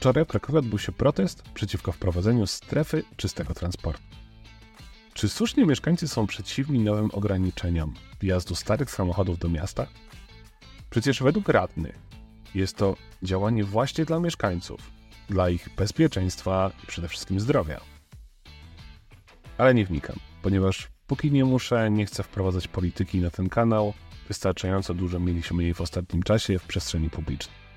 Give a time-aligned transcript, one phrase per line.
[0.00, 4.02] Wczoraj w Krakowie odbył się protest przeciwko wprowadzeniu strefy czystego transportu.
[5.14, 9.86] Czy słusznie mieszkańcy są przeciwni nowym ograniczeniom wjazdu starych samochodów do miasta?
[10.90, 11.98] Przecież według radnych
[12.54, 14.80] jest to działanie właśnie dla mieszkańców,
[15.28, 17.80] dla ich bezpieczeństwa i przede wszystkim zdrowia.
[19.58, 23.92] Ale nie wnikam, ponieważ póki nie muszę, nie chcę wprowadzać polityki na ten kanał,
[24.28, 27.69] wystarczająco dużo mieliśmy jej w ostatnim czasie w przestrzeni publicznej.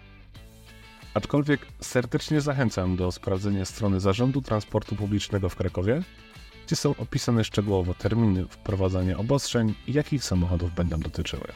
[1.14, 6.02] Aczkolwiek serdecznie zachęcam do sprawdzenia strony Zarządu Transportu Publicznego w Krakowie,
[6.66, 11.48] gdzie są opisane szczegółowo terminy wprowadzania obostrzeń i jakich samochodów będą dotyczyły.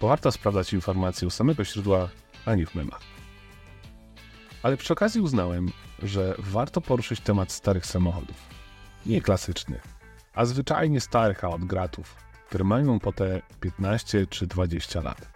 [0.00, 2.08] Bo warto sprawdzać informacje u samego źródła,
[2.46, 3.00] a nie w memach.
[4.62, 5.68] Ale przy okazji uznałem,
[6.02, 8.36] że warto poruszyć temat starych samochodów.
[9.06, 9.82] Nie klasycznych,
[10.34, 12.16] a zwyczajnie starych od gratów,
[12.48, 15.31] które mają po te 15 czy 20 lat,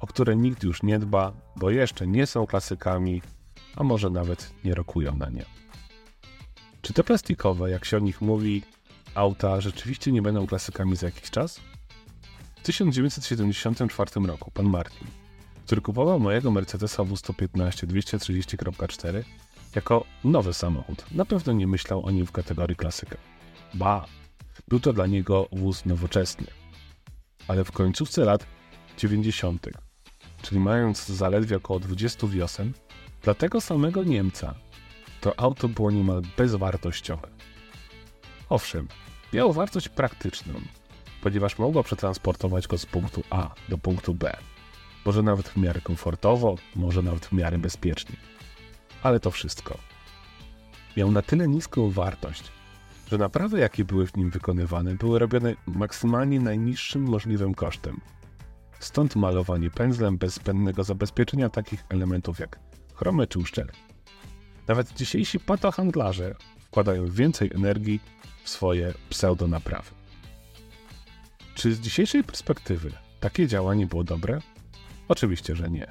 [0.00, 3.22] o które nikt już nie dba, bo jeszcze nie są klasykami,
[3.76, 5.44] a może nawet nie rokują na nie.
[6.82, 8.62] Czy te plastikowe, jak się o nich mówi,
[9.14, 11.60] auta rzeczywiście nie będą klasykami za jakiś czas?
[12.56, 15.08] W 1974 roku pan Martin,
[15.66, 19.22] który kupował mojego Mercedesa W115 230.4
[19.74, 23.16] jako nowy samochód, na pewno nie myślał o nim w kategorii klasyka.
[23.74, 24.06] Ba,
[24.68, 26.46] był to dla niego wóz nowoczesny.
[27.48, 28.46] Ale w końcówce lat
[28.98, 29.87] 90.,
[30.42, 32.72] czyli mając zaledwie około 20 wiosen,
[33.22, 34.54] dla tego samego Niemca
[35.20, 37.28] to auto było niemal bezwartościowe.
[38.48, 38.88] Owszem,
[39.32, 40.54] miało wartość praktyczną,
[41.22, 44.36] ponieważ mogło przetransportować go z punktu A do punktu B.
[45.04, 48.16] Może nawet w miarę komfortowo, może nawet w miarę bezpiecznie.
[49.02, 49.78] Ale to wszystko.
[50.96, 52.44] Miał na tyle niską wartość,
[53.10, 58.00] że naprawy, jakie były w nim wykonywane, były robione maksymalnie najniższym możliwym kosztem.
[58.80, 62.58] Stąd malowanie pędzlem bez zbędnego zabezpieczenia takich elementów jak
[62.94, 63.80] chromy czy uszczelki.
[64.68, 68.00] Nawet dzisiejsi patohandlarze wkładają więcej energii
[68.44, 69.90] w swoje pseudonaprawy.
[71.54, 74.38] Czy z dzisiejszej perspektywy takie działanie było dobre?
[75.08, 75.86] Oczywiście, że nie.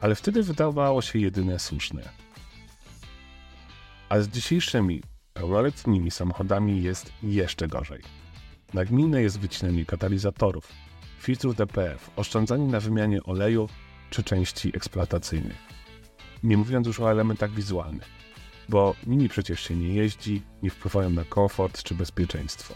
[0.00, 2.08] Ale wtedy wydawało się jedyne słuszne.
[4.08, 5.02] A z dzisiejszymi
[5.32, 8.02] pełnoletnimi samochodami jest jeszcze gorzej.
[8.74, 10.68] Nagminne jest wycinanie katalizatorów,
[11.24, 13.68] filtrów DPF, oszczędzanie na wymianie oleju
[14.10, 15.56] czy części eksploatacyjnych.
[16.42, 18.08] Nie mówiąc już o elementach wizualnych,
[18.68, 22.74] bo nimi przecież się nie jeździ, nie wpływają na komfort czy bezpieczeństwo.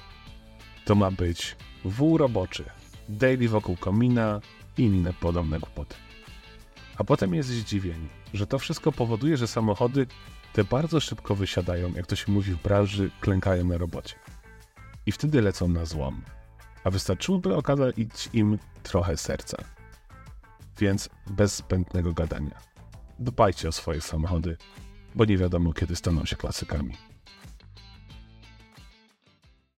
[0.85, 2.65] To ma być wół roboczy,
[3.09, 4.41] daily wokół komina
[4.79, 5.95] i inne podobne głupoty.
[6.97, 10.07] A potem jest zdziwienie, że to wszystko powoduje, że samochody
[10.53, 14.15] te bardzo szybko wysiadają, jak to się mówi w branży, klękają na robocie.
[15.07, 16.23] I wtedy lecą na złom.
[16.89, 17.95] A wystarczyłoby okazać
[18.33, 19.57] im trochę serca.
[20.79, 22.59] Więc bez zbędnego gadania.
[23.19, 24.57] Dbajcie o swoje samochody,
[25.15, 26.95] bo nie wiadomo kiedy staną się klasykami.